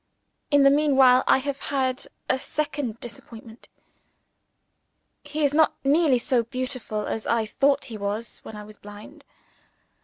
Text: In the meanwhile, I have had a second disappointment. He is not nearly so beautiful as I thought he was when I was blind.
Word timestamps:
In 0.49 0.63
the 0.63 0.71
meanwhile, 0.71 1.23
I 1.27 1.37
have 1.37 1.59
had 1.59 2.07
a 2.27 2.39
second 2.39 2.99
disappointment. 3.01 3.67
He 5.21 5.43
is 5.43 5.53
not 5.53 5.75
nearly 5.83 6.17
so 6.17 6.41
beautiful 6.41 7.05
as 7.05 7.27
I 7.27 7.45
thought 7.45 7.85
he 7.85 7.99
was 7.99 8.39
when 8.39 8.55
I 8.55 8.63
was 8.63 8.77
blind. 8.77 9.23